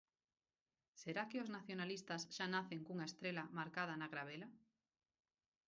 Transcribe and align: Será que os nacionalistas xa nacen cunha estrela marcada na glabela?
Será 1.01 1.23
que 1.29 1.41
os 1.43 1.49
nacionalistas 1.57 2.21
xa 2.35 2.45
nacen 2.55 2.79
cunha 2.87 3.09
estrela 3.11 3.45
marcada 3.59 3.93
na 3.97 4.11
glabela? 4.13 4.47